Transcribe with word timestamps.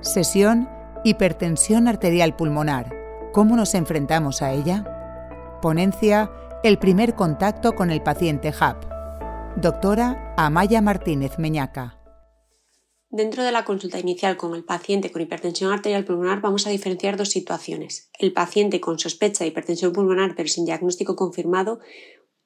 Sesión 0.00 0.68
Hipertensión 1.02 1.88
arterial 1.88 2.36
pulmonar. 2.36 2.94
¿Cómo 3.32 3.56
nos 3.56 3.74
enfrentamos 3.74 4.42
a 4.42 4.52
ella? 4.52 5.58
Ponencia 5.60 6.30
El 6.62 6.78
primer 6.78 7.16
contacto 7.16 7.74
con 7.74 7.90
el 7.90 8.00
paciente 8.00 8.52
HAP. 8.56 8.84
Doctora 9.56 10.34
Amaya 10.36 10.80
Martínez 10.82 11.38
Meñaca. 11.38 11.98
Dentro 13.10 13.42
de 13.42 13.50
la 13.50 13.64
consulta 13.64 13.98
inicial 13.98 14.36
con 14.36 14.54
el 14.54 14.64
paciente 14.64 15.10
con 15.10 15.20
hipertensión 15.20 15.72
arterial 15.72 16.04
pulmonar 16.04 16.40
vamos 16.40 16.68
a 16.68 16.70
diferenciar 16.70 17.16
dos 17.16 17.30
situaciones. 17.30 18.08
El 18.20 18.32
paciente 18.32 18.80
con 18.80 19.00
sospecha 19.00 19.42
de 19.42 19.48
hipertensión 19.48 19.92
pulmonar 19.92 20.34
pero 20.36 20.48
sin 20.48 20.64
diagnóstico 20.64 21.16
confirmado 21.16 21.80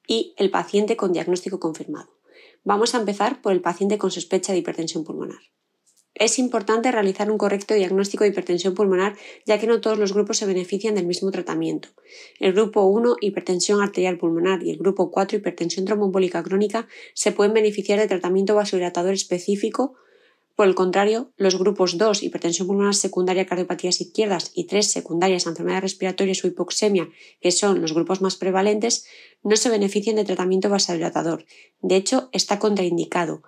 y 0.06 0.34
el 0.38 0.50
paciente 0.50 0.96
con 0.96 1.12
diagnóstico 1.12 1.60
confirmado. 1.60 2.18
Vamos 2.64 2.94
a 2.94 2.98
empezar 2.98 3.42
por 3.42 3.52
el 3.52 3.60
paciente 3.60 3.98
con 3.98 4.10
sospecha 4.10 4.52
de 4.52 4.60
hipertensión 4.60 5.04
pulmonar. 5.04 5.40
Es 6.14 6.38
importante 6.38 6.92
realizar 6.92 7.30
un 7.30 7.38
correcto 7.38 7.74
diagnóstico 7.74 8.24
de 8.24 8.30
hipertensión 8.30 8.74
pulmonar 8.74 9.16
ya 9.46 9.58
que 9.58 9.66
no 9.66 9.80
todos 9.80 9.98
los 9.98 10.12
grupos 10.12 10.36
se 10.36 10.46
benefician 10.46 10.94
del 10.94 11.06
mismo 11.06 11.30
tratamiento. 11.30 11.88
El 12.38 12.52
grupo 12.52 12.84
1, 12.84 13.16
hipertensión 13.20 13.80
arterial 13.80 14.18
pulmonar, 14.18 14.62
y 14.62 14.70
el 14.70 14.78
grupo 14.78 15.10
4, 15.10 15.38
hipertensión 15.38 15.86
tromboembólica 15.86 16.42
crónica, 16.42 16.86
se 17.14 17.32
pueden 17.32 17.54
beneficiar 17.54 17.98
de 17.98 18.08
tratamiento 18.08 18.54
vasodilatador 18.54 19.14
específico 19.14 19.94
por 20.54 20.68
el 20.68 20.74
contrario, 20.74 21.32
los 21.38 21.58
grupos 21.58 21.96
2, 21.96 22.22
hipertensión 22.22 22.68
pulmonar 22.68 22.94
secundaria, 22.94 23.46
cardiopatías 23.46 24.02
izquierdas 24.02 24.52
y 24.54 24.64
3, 24.64 24.92
secundarias, 24.92 25.46
enfermedades 25.46 25.82
respiratorias 25.82 26.44
o 26.44 26.46
hipoxemia, 26.46 27.08
que 27.40 27.50
son 27.50 27.80
los 27.80 27.94
grupos 27.94 28.20
más 28.20 28.36
prevalentes, 28.36 29.06
no 29.42 29.56
se 29.56 29.70
benefician 29.70 30.16
de 30.16 30.24
tratamiento 30.24 30.68
vasodilatador. 30.68 31.46
De 31.80 31.96
hecho, 31.96 32.28
está 32.32 32.58
contraindicado 32.58 33.42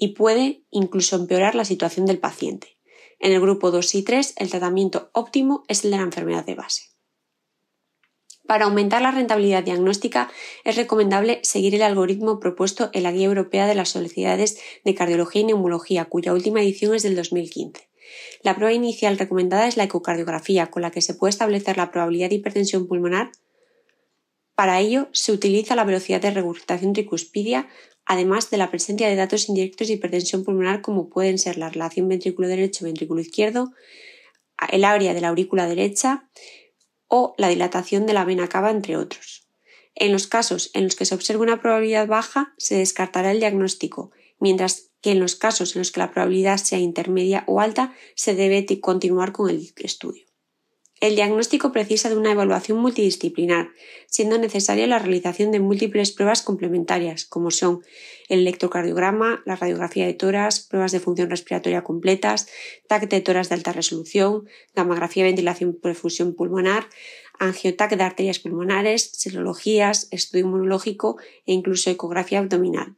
y 0.00 0.14
puede 0.14 0.64
incluso 0.70 1.14
empeorar 1.14 1.54
la 1.54 1.66
situación 1.66 2.06
del 2.06 2.18
paciente. 2.18 2.78
En 3.20 3.32
el 3.32 3.40
grupo 3.40 3.70
2 3.70 3.94
y 3.96 4.02
3, 4.02 4.32
el 4.38 4.50
tratamiento 4.50 5.10
óptimo 5.12 5.62
es 5.68 5.84
el 5.84 5.90
de 5.90 5.98
la 5.98 6.02
enfermedad 6.04 6.44
de 6.44 6.54
base. 6.54 6.84
Para 8.46 8.64
aumentar 8.64 9.02
la 9.02 9.10
rentabilidad 9.10 9.62
diagnóstica 9.62 10.30
es 10.64 10.76
recomendable 10.76 11.38
seguir 11.44 11.74
el 11.74 11.82
algoritmo 11.82 12.40
propuesto 12.40 12.88
en 12.94 13.02
la 13.02 13.12
Guía 13.12 13.26
Europea 13.26 13.66
de 13.66 13.74
las 13.74 13.90
Sociedades 13.90 14.58
de 14.84 14.94
Cardiología 14.94 15.42
y 15.42 15.44
Neumología, 15.44 16.06
cuya 16.06 16.32
última 16.32 16.62
edición 16.62 16.94
es 16.94 17.02
del 17.02 17.14
2015. 17.14 17.88
La 18.42 18.56
prueba 18.56 18.72
inicial 18.72 19.18
recomendada 19.18 19.68
es 19.68 19.76
la 19.76 19.84
ecocardiografía, 19.84 20.68
con 20.68 20.82
la 20.82 20.90
que 20.90 21.02
se 21.02 21.14
puede 21.14 21.30
establecer 21.30 21.76
la 21.76 21.90
probabilidad 21.92 22.30
de 22.30 22.36
hipertensión 22.36 22.88
pulmonar. 22.88 23.32
Para 24.54 24.80
ello 24.80 25.08
se 25.12 25.30
utiliza 25.30 25.76
la 25.76 25.84
velocidad 25.84 26.22
de 26.22 26.30
regurgitación 26.30 26.94
tricuspidia, 26.94 27.68
además 28.10 28.50
de 28.50 28.56
la 28.56 28.72
presencia 28.72 29.08
de 29.08 29.14
datos 29.14 29.48
indirectos 29.48 29.86
de 29.86 29.94
hipertensión 29.94 30.42
pulmonar 30.42 30.82
como 30.82 31.08
pueden 31.08 31.38
ser 31.38 31.56
la 31.56 31.70
relación 31.70 32.08
ventrículo 32.08 32.48
derecho-ventrículo 32.48 33.20
izquierdo, 33.20 33.70
el 34.72 34.82
área 34.82 35.14
de 35.14 35.20
la 35.20 35.28
aurícula 35.28 35.68
derecha, 35.68 36.28
o 37.06 37.36
la 37.38 37.46
dilatación 37.46 38.06
de 38.06 38.12
la 38.12 38.24
vena 38.24 38.48
cava, 38.48 38.72
entre 38.72 38.96
otros. 38.96 39.46
En 39.94 40.10
los 40.10 40.26
casos 40.26 40.72
en 40.74 40.82
los 40.84 40.96
que 40.96 41.04
se 41.04 41.14
observa 41.14 41.44
una 41.44 41.62
probabilidad 41.62 42.08
baja, 42.08 42.52
se 42.58 42.78
descartará 42.78 43.30
el 43.30 43.38
diagnóstico, 43.38 44.10
mientras 44.40 44.90
que 45.02 45.12
en 45.12 45.20
los 45.20 45.36
casos 45.36 45.76
en 45.76 45.80
los 45.82 45.92
que 45.92 46.00
la 46.00 46.10
probabilidad 46.10 46.56
sea 46.56 46.80
intermedia 46.80 47.44
o 47.46 47.60
alta, 47.60 47.94
se 48.16 48.34
debe 48.34 48.66
continuar 48.80 49.30
con 49.30 49.50
el 49.50 49.72
estudio. 49.76 50.29
El 51.00 51.16
diagnóstico 51.16 51.72
precisa 51.72 52.10
de 52.10 52.16
una 52.18 52.32
evaluación 52.32 52.76
multidisciplinar, 52.76 53.70
siendo 54.06 54.36
necesaria 54.36 54.86
la 54.86 54.98
realización 54.98 55.50
de 55.50 55.58
múltiples 55.58 56.12
pruebas 56.12 56.42
complementarias, 56.42 57.24
como 57.24 57.50
son 57.50 57.80
el 58.28 58.40
electrocardiograma, 58.40 59.42
la 59.46 59.56
radiografía 59.56 60.06
de 60.06 60.12
toras, 60.12 60.60
pruebas 60.60 60.92
de 60.92 61.00
función 61.00 61.30
respiratoria 61.30 61.84
completas, 61.84 62.48
TAC 62.86 63.08
de 63.08 63.22
toras 63.22 63.48
de 63.48 63.54
alta 63.54 63.72
resolución, 63.72 64.46
gamografía 64.74 65.24
ventilación 65.24 65.72
perfusión 65.72 66.34
pulmonar, 66.34 66.86
angiotac 67.38 67.96
de 67.96 68.04
arterias 68.04 68.38
pulmonares, 68.38 69.10
serologías, 69.14 70.06
estudio 70.10 70.44
inmunológico 70.44 71.16
e 71.46 71.54
incluso 71.54 71.88
ecografía 71.88 72.40
abdominal. 72.40 72.96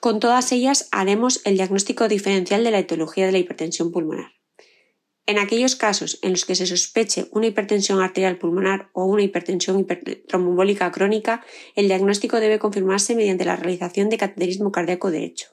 Con 0.00 0.18
todas 0.18 0.50
ellas 0.50 0.88
haremos 0.90 1.40
el 1.44 1.54
diagnóstico 1.54 2.08
diferencial 2.08 2.64
de 2.64 2.72
la 2.72 2.80
etiología 2.80 3.26
de 3.26 3.32
la 3.32 3.38
hipertensión 3.38 3.92
pulmonar. 3.92 4.39
En 5.30 5.38
aquellos 5.38 5.76
casos 5.76 6.18
en 6.22 6.32
los 6.32 6.44
que 6.44 6.56
se 6.56 6.66
sospeche 6.66 7.28
una 7.30 7.46
hipertensión 7.46 8.02
arterial 8.02 8.36
pulmonar 8.36 8.90
o 8.94 9.04
una 9.04 9.22
hipertensión 9.22 9.86
tromboembólica 10.26 10.90
crónica, 10.90 11.44
el 11.76 11.86
diagnóstico 11.86 12.40
debe 12.40 12.58
confirmarse 12.58 13.14
mediante 13.14 13.44
la 13.44 13.54
realización 13.54 14.08
de 14.08 14.18
cateterismo 14.18 14.72
cardíaco 14.72 15.12
derecho. 15.12 15.46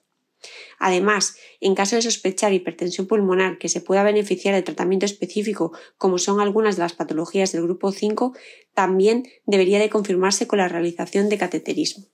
Además, 0.80 1.38
en 1.62 1.76
caso 1.76 1.96
de 1.96 2.02
sospechar 2.02 2.54
hipertensión 2.54 3.06
pulmonar 3.06 3.60
que 3.60 3.70
se 3.70 3.80
pueda 3.80 4.02
beneficiar 4.02 4.56
de 4.56 4.64
tratamiento 4.64 5.06
específico, 5.06 5.78
como 6.00 6.18
son 6.18 6.42
algunas 6.42 6.76
de 6.78 6.82
las 6.82 6.94
patologías 6.94 7.52
del 7.52 7.62
grupo 7.62 7.92
5, 7.92 8.36
también 8.74 9.28
debería 9.46 9.78
de 9.78 9.92
confirmarse 9.92 10.48
con 10.48 10.58
la 10.58 10.70
realización 10.70 11.30
de 11.30 11.38
cateterismo. 11.38 12.08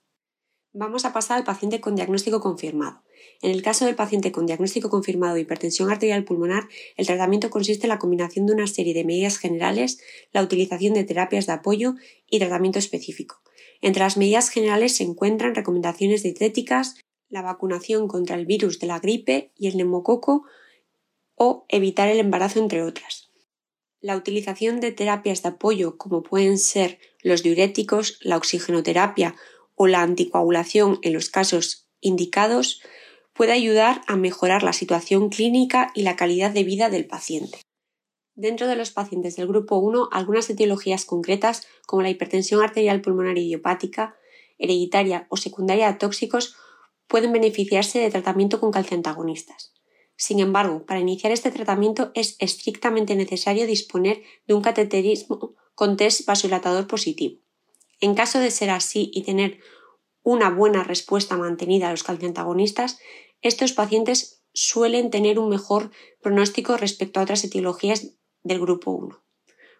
Vamos 0.76 1.04
a 1.04 1.12
pasar 1.12 1.38
al 1.38 1.44
paciente 1.44 1.80
con 1.80 1.94
diagnóstico 1.94 2.40
confirmado. 2.40 3.00
En 3.42 3.52
el 3.52 3.62
caso 3.62 3.84
del 3.84 3.94
paciente 3.94 4.32
con 4.32 4.44
diagnóstico 4.44 4.90
confirmado 4.90 5.36
de 5.36 5.42
hipertensión 5.42 5.88
arterial 5.88 6.24
pulmonar, 6.24 6.68
el 6.96 7.06
tratamiento 7.06 7.48
consiste 7.48 7.86
en 7.86 7.90
la 7.90 8.00
combinación 8.00 8.44
de 8.44 8.54
una 8.54 8.66
serie 8.66 8.92
de 8.92 9.04
medidas 9.04 9.38
generales, 9.38 10.00
la 10.32 10.42
utilización 10.42 10.94
de 10.94 11.04
terapias 11.04 11.46
de 11.46 11.52
apoyo 11.52 11.94
y 12.28 12.40
tratamiento 12.40 12.80
específico. 12.80 13.40
Entre 13.82 14.02
las 14.02 14.16
medidas 14.16 14.50
generales 14.50 14.96
se 14.96 15.04
encuentran 15.04 15.54
recomendaciones 15.54 16.24
dietéticas, 16.24 16.96
la 17.28 17.42
vacunación 17.42 18.08
contra 18.08 18.34
el 18.34 18.44
virus 18.44 18.80
de 18.80 18.88
la 18.88 18.98
gripe 18.98 19.52
y 19.56 19.68
el 19.68 19.76
neumococo 19.76 20.42
o 21.36 21.66
evitar 21.68 22.08
el 22.08 22.18
embarazo, 22.18 22.58
entre 22.58 22.82
otras. 22.82 23.30
La 24.00 24.16
utilización 24.16 24.80
de 24.80 24.90
terapias 24.90 25.44
de 25.44 25.50
apoyo 25.50 25.98
como 25.98 26.24
pueden 26.24 26.58
ser 26.58 26.98
los 27.22 27.44
diuréticos, 27.44 28.18
la 28.22 28.36
oxigenoterapia 28.36 29.36
o 29.74 29.86
la 29.86 30.02
anticoagulación 30.02 30.98
en 31.02 31.12
los 31.12 31.30
casos 31.30 31.88
indicados 32.00 32.82
puede 33.32 33.52
ayudar 33.52 34.02
a 34.06 34.16
mejorar 34.16 34.62
la 34.62 34.72
situación 34.72 35.28
clínica 35.28 35.90
y 35.94 36.02
la 36.02 36.16
calidad 36.16 36.52
de 36.52 36.64
vida 36.64 36.88
del 36.88 37.06
paciente. 37.06 37.60
Dentro 38.36 38.66
de 38.66 38.76
los 38.76 38.90
pacientes 38.90 39.36
del 39.36 39.46
grupo 39.46 39.76
1, 39.76 40.08
algunas 40.10 40.50
etiologías 40.50 41.04
concretas, 41.04 41.66
como 41.86 42.02
la 42.02 42.10
hipertensión 42.10 42.62
arterial 42.62 43.00
pulmonar 43.00 43.38
idiopática, 43.38 44.16
hereditaria 44.58 45.26
o 45.30 45.36
secundaria 45.36 45.88
a 45.88 45.98
tóxicos, 45.98 46.56
pueden 47.06 47.32
beneficiarse 47.32 47.98
de 47.98 48.10
tratamiento 48.10 48.60
con 48.60 48.72
calciantagonistas. 48.72 49.72
Sin 50.16 50.40
embargo, 50.40 50.84
para 50.86 51.00
iniciar 51.00 51.32
este 51.32 51.50
tratamiento 51.50 52.10
es 52.14 52.36
estrictamente 52.38 53.14
necesario 53.14 53.66
disponer 53.66 54.22
de 54.46 54.54
un 54.54 54.62
cateterismo 54.62 55.54
con 55.74 55.96
test 55.96 56.26
vasodilatador 56.26 56.86
positivo. 56.86 57.43
En 58.00 58.14
caso 58.14 58.38
de 58.38 58.50
ser 58.50 58.70
así 58.70 59.10
y 59.12 59.22
tener 59.22 59.60
una 60.22 60.50
buena 60.50 60.82
respuesta 60.82 61.36
mantenida 61.36 61.88
a 61.88 61.90
los 61.90 62.02
calciantagonistas, 62.02 62.98
estos 63.42 63.72
pacientes 63.72 64.42
suelen 64.52 65.10
tener 65.10 65.38
un 65.38 65.50
mejor 65.50 65.90
pronóstico 66.22 66.76
respecto 66.76 67.20
a 67.20 67.24
otras 67.24 67.44
etiologías 67.44 68.16
del 68.42 68.60
grupo 68.60 68.92
1. 68.92 69.22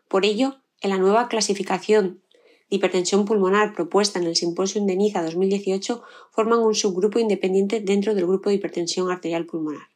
Por 0.08 0.26
ello, 0.26 0.60
en 0.80 0.90
la 0.90 0.98
nueva 0.98 1.28
clasificación 1.28 2.22
de 2.68 2.76
hipertensión 2.76 3.24
pulmonar 3.24 3.72
propuesta 3.72 4.18
en 4.18 4.26
el 4.26 4.36
Simposio 4.36 4.84
de 4.84 4.96
Niza 4.96 5.22
2018 5.22 6.02
forman 6.30 6.60
un 6.60 6.74
subgrupo 6.74 7.18
independiente 7.18 7.80
dentro 7.80 8.14
del 8.14 8.26
grupo 8.26 8.50
de 8.50 8.56
hipertensión 8.56 9.10
arterial 9.10 9.46
pulmonar. 9.46 9.88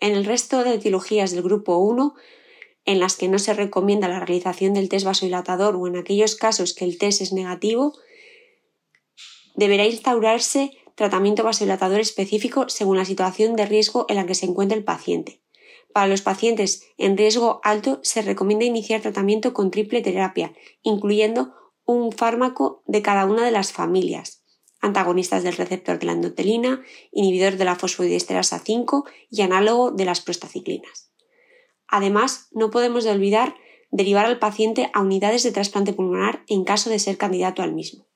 En 0.00 0.16
el 0.16 0.24
resto 0.24 0.64
de 0.64 0.74
etiologías 0.74 1.30
del 1.30 1.42
grupo 1.42 1.76
1 1.76 2.14
en 2.84 3.00
las 3.00 3.16
que 3.16 3.28
no 3.28 3.38
se 3.38 3.54
recomienda 3.54 4.08
la 4.08 4.20
realización 4.20 4.74
del 4.74 4.88
test 4.88 5.06
vasodilatador 5.06 5.76
o 5.76 5.86
en 5.86 5.96
aquellos 5.96 6.34
casos 6.34 6.74
que 6.74 6.84
el 6.84 6.98
test 6.98 7.20
es 7.20 7.32
negativo, 7.32 7.94
deberá 9.54 9.86
instaurarse 9.86 10.72
tratamiento 10.94 11.44
vasodilatador 11.44 12.00
específico 12.00 12.68
según 12.68 12.96
la 12.96 13.04
situación 13.04 13.56
de 13.56 13.66
riesgo 13.66 14.06
en 14.08 14.16
la 14.16 14.26
que 14.26 14.34
se 14.34 14.46
encuentra 14.46 14.76
el 14.76 14.84
paciente. 14.84 15.42
Para 15.92 16.06
los 16.06 16.22
pacientes 16.22 16.86
en 16.98 17.16
riesgo 17.16 17.60
alto 17.64 18.00
se 18.02 18.22
recomienda 18.22 18.64
iniciar 18.64 19.00
tratamiento 19.00 19.52
con 19.52 19.70
triple 19.70 20.02
terapia, 20.02 20.52
incluyendo 20.82 21.54
un 21.84 22.12
fármaco 22.12 22.82
de 22.86 23.02
cada 23.02 23.24
una 23.24 23.44
de 23.44 23.50
las 23.50 23.72
familias, 23.72 24.44
antagonistas 24.80 25.42
del 25.42 25.56
receptor 25.56 25.98
de 25.98 26.06
la 26.06 26.12
endotelina, 26.12 26.82
inhibidor 27.12 27.56
de 27.56 27.64
la 27.64 27.76
fosfodiesterasa 27.76 28.60
5 28.60 29.04
y 29.30 29.42
análogo 29.42 29.90
de 29.90 30.04
las 30.04 30.20
prostaciclinas. 30.20 31.09
Además, 31.90 32.48
no 32.52 32.70
podemos 32.70 33.04
olvidar 33.06 33.56
derivar 33.90 34.24
al 34.24 34.38
paciente 34.38 34.90
a 34.94 35.00
unidades 35.00 35.42
de 35.42 35.50
trasplante 35.50 35.92
pulmonar 35.92 36.44
en 36.46 36.64
caso 36.64 36.88
de 36.88 37.00
ser 37.00 37.18
candidato 37.18 37.62
al 37.62 37.74
mismo. 37.74 38.06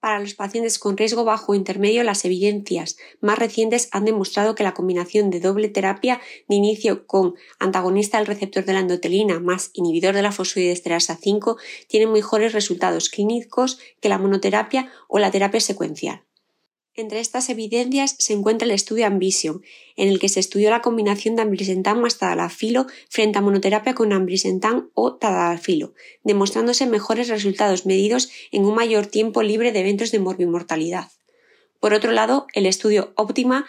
Para 0.00 0.20
los 0.20 0.34
pacientes 0.34 0.78
con 0.78 0.98
riesgo 0.98 1.24
bajo 1.24 1.52
o 1.52 1.54
intermedio, 1.54 2.04
las 2.04 2.26
evidencias 2.26 2.98
más 3.22 3.38
recientes 3.38 3.88
han 3.90 4.04
demostrado 4.04 4.54
que 4.54 4.62
la 4.62 4.74
combinación 4.74 5.30
de 5.30 5.40
doble 5.40 5.70
terapia 5.70 6.20
de 6.46 6.56
inicio 6.56 7.06
con 7.06 7.36
antagonista 7.58 8.18
del 8.18 8.26
receptor 8.26 8.66
de 8.66 8.74
la 8.74 8.80
endotelina 8.80 9.40
más 9.40 9.70
inhibidor 9.72 10.14
de 10.14 10.20
la 10.20 10.30
fosfodiesterasa 10.30 11.16
5 11.16 11.56
tiene 11.88 12.06
mejores 12.06 12.52
resultados 12.52 13.08
clínicos 13.08 13.78
que 14.02 14.10
la 14.10 14.18
monoterapia 14.18 14.92
o 15.08 15.18
la 15.18 15.30
terapia 15.30 15.60
secuencial. 15.60 16.22
Entre 16.96 17.18
estas 17.18 17.48
evidencias 17.48 18.14
se 18.20 18.34
encuentra 18.34 18.66
el 18.66 18.70
estudio 18.70 19.06
Ambition, 19.06 19.62
en 19.96 20.08
el 20.08 20.20
que 20.20 20.28
se 20.28 20.38
estudió 20.38 20.70
la 20.70 20.80
combinación 20.80 21.34
de 21.34 21.42
ambrisentan 21.42 22.00
más 22.00 22.18
tadalafilo 22.18 22.86
frente 23.08 23.36
a 23.36 23.42
monoterapia 23.42 23.96
con 23.96 24.12
ambrisentan 24.12 24.90
o 24.94 25.16
tadalafilo, 25.16 25.94
demostrándose 26.22 26.86
mejores 26.86 27.26
resultados 27.26 27.84
medidos 27.84 28.30
en 28.52 28.64
un 28.64 28.76
mayor 28.76 29.06
tiempo 29.06 29.42
libre 29.42 29.72
de 29.72 29.80
eventos 29.80 30.12
de 30.12 30.20
morbimortalidad. 30.20 31.10
Por 31.80 31.94
otro 31.94 32.12
lado, 32.12 32.46
el 32.52 32.64
estudio 32.64 33.12
Optima 33.16 33.66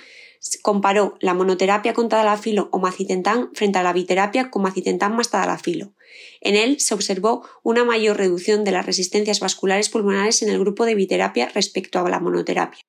comparó 0.62 1.18
la 1.19 1.33
monoterapia 1.33 1.94
con 1.95 2.10
tadalafilo 2.10 2.69
o 2.71 2.78
macitentan 2.78 3.50
frente 3.56 3.80
a 3.80 3.83
la 3.83 3.94
biterapia 3.94 4.51
con 4.51 4.62
macitentan 4.62 5.16
más 5.16 5.31
tadalafilo. 5.31 5.94
En 6.42 6.56
él 6.56 6.80
se 6.80 6.94
observó 6.94 7.44
una 7.63 7.86
mayor 7.86 8.18
reducción 8.18 8.63
de 8.63 8.71
las 8.71 8.86
resistencias 8.86 9.39
vasculares 9.39 9.89
pulmonares 9.89 10.44
en 10.44 10.50
el 10.50 10.60
grupo 10.60 10.86
de 10.86 10.94
biterapia 10.94 11.50
respecto 11.50 11.98
a 11.98 12.07
la 12.07 12.19
monoterapia. 12.19 12.81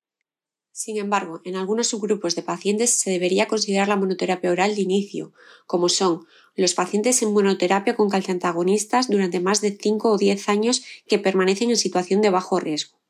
Sin 0.79 0.99
embargo, 0.99 1.41
en 1.45 1.57
algunos 1.57 1.87
subgrupos 1.87 2.35
de 2.35 2.43
pacientes 2.43 2.91
se 2.91 3.09
debería 3.09 3.49
considerar 3.49 3.89
la 3.89 3.97
monoterapia 3.97 4.51
oral 4.51 4.75
de 4.75 4.83
inicio, 4.83 5.33
como 5.67 5.89
son 5.89 6.27
los 6.55 6.75
pacientes 6.75 7.23
en 7.23 7.33
monoterapia 7.33 7.97
con 7.97 8.11
calciantagonistas 8.11 9.09
durante 9.09 9.41
más 9.41 9.63
de 9.63 9.71
5 9.81 10.11
o 10.11 10.19
10 10.19 10.51
años 10.51 10.85
que 11.07 11.19
permanecen 11.19 11.71
en 11.71 11.79
situación 11.79 12.21
de 12.21 12.29
bajo 12.29 12.61
riesgo 12.61 13.01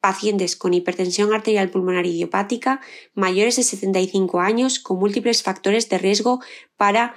pacientes 0.00 0.56
con 0.56 0.74
hipertensión 0.74 1.32
arterial 1.32 1.70
pulmonar 1.70 2.06
idiopática 2.06 2.80
mayores 3.14 3.54
de 3.56 3.62
75 3.62 4.40
años 4.40 4.80
con 4.80 4.98
múltiples 4.98 5.44
factores 5.44 5.88
de 5.90 5.98
riesgo 5.98 6.40
para 6.76 7.14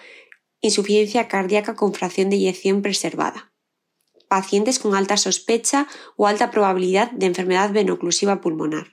insuficiencia 0.62 1.28
cardíaca 1.28 1.76
con 1.76 1.94
fracción 1.94 2.30
de 2.30 2.36
eyección 2.36 2.84
preservada. 2.84 3.54
Pacientes 4.28 4.78
con 4.78 4.94
alta 4.94 5.18
sospecha 5.18 5.88
o 6.16 6.28
alta 6.28 6.52
probabilidad 6.52 7.10
de 7.12 7.26
enfermedad 7.26 7.72
venoclusiva 7.72 8.40
pulmonar. 8.40 8.93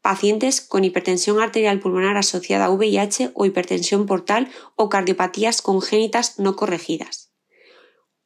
Pacientes 0.00 0.60
con 0.60 0.84
hipertensión 0.84 1.40
arterial 1.40 1.80
pulmonar 1.80 2.16
asociada 2.16 2.66
a 2.66 2.70
VIH 2.70 3.32
o 3.34 3.46
hipertensión 3.46 4.06
portal 4.06 4.48
o 4.76 4.88
cardiopatías 4.88 5.62
congénitas 5.62 6.38
no 6.38 6.56
corregidas. 6.56 7.32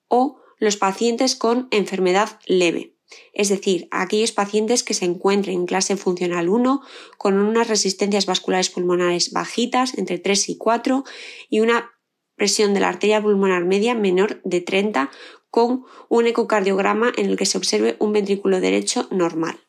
O 0.09 0.41
los 0.59 0.77
pacientes 0.77 1.35
con 1.35 1.69
enfermedad 1.71 2.39
leve 2.47 2.93
es 3.33 3.49
decir, 3.49 3.89
aquellos 3.91 4.33
pacientes 4.33 4.83
que 4.83 4.95
se 4.95 5.05
encuentren 5.05 5.61
en 5.61 5.67
clase 5.67 5.97
funcional 5.97 6.49
1 6.49 6.83
con 7.19 7.39
unas 7.39 7.69
resistencias 7.69 8.27
vasculares 8.27 8.71
pulmonares 8.71 9.33
bajitas, 9.33 9.97
entre 9.99 10.19
3 10.19 10.51
y 10.51 10.57
4, 10.57 11.05
y 11.49 11.61
una 11.61 11.93
presión 12.37 12.75
de 12.75 12.81
la 12.81 12.89
arteria 12.89 13.23
pulmonar 13.23 13.65
media 13.65 13.95
menor 13.95 14.41
de 14.45 14.61
30, 14.61 15.11
con 15.51 15.85
un 16.09 16.27
ecocardiograma 16.27 17.13
en 17.17 17.27
el 17.27 17.37
que 17.37 17.47
se 17.47 17.59
observe 17.59 17.97
un 17.99 18.13
ventrículo 18.13 18.61
derecho 18.61 19.07
normal. 19.11 19.61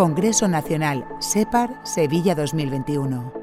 Congreso 0.00 0.48
Nacional 0.48 1.04
SEPAR 1.18 1.78
Sevilla 1.84 2.34
2021. 2.34 3.39